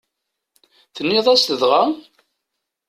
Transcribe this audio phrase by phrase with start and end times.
[0.95, 1.83] Tenniḍ-as-t dɣa?